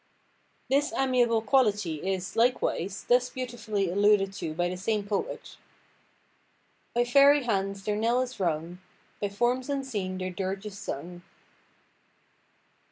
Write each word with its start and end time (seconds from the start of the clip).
This 0.67 0.91
amiable 0.97 1.43
quality 1.43 1.97
is, 2.11 2.35
likewise, 2.35 3.03
thus 3.07 3.29
beautifully 3.29 3.87
alluded 3.91 4.33
to 4.33 4.55
by 4.55 4.67
the 4.67 4.75
same 4.75 5.05
poet:— 5.05 5.57
"By 6.95 7.03
fairy 7.05 7.43
hands 7.43 7.83
their 7.83 7.95
knell 7.95 8.21
is 8.21 8.39
rung, 8.39 8.79
By 9.21 9.29
forms 9.29 9.69
unseen 9.69 10.17
their 10.17 10.31
dirge 10.31 10.65
is 10.65 10.79
sung." 10.79 11.21